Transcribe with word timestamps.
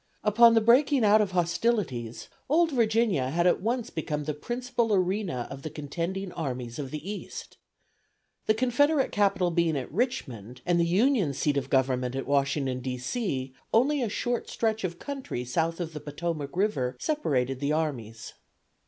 Upon 0.23 0.55
the 0.55 0.61
breaking 0.61 1.05
out 1.05 1.21
of 1.21 1.29
hostilities 1.33 2.27
old 2.49 2.71
Virginia 2.71 3.29
had 3.29 3.45
at 3.45 3.61
once 3.61 3.91
become 3.91 4.23
the 4.23 4.33
principal 4.33 4.91
arena 4.95 5.47
of 5.51 5.61
the 5.61 5.69
contending 5.69 6.31
armies 6.31 6.79
of 6.79 6.89
the 6.89 7.07
East. 7.07 7.57
The 8.47 8.55
Confederate 8.55 9.11
capital 9.11 9.51
being 9.51 9.77
at 9.77 9.91
Richmond 9.93 10.61
and 10.65 10.79
the 10.79 10.85
Union 10.87 11.35
seat 11.35 11.55
of 11.55 11.69
Government 11.69 12.15
at 12.15 12.25
Washington, 12.25 12.79
D. 12.79 12.97
C., 12.97 13.53
only 13.71 14.01
a 14.01 14.09
short 14.09 14.49
stretch 14.49 14.83
of 14.83 14.97
country 14.97 15.45
south 15.45 15.79
of 15.79 15.93
the 15.93 15.99
Potomac 15.99 16.57
River 16.57 16.97
separated 16.99 17.59
the 17.59 17.71
armies. 17.71 18.33